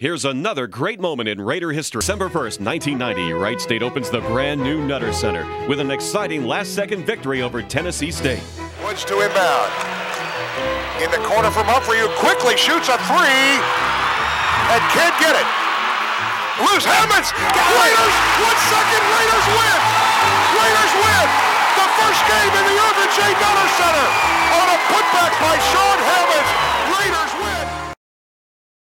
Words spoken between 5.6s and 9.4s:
with an exciting last second victory over Tennessee State. Woods to